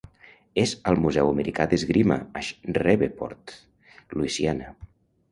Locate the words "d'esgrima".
1.73-2.17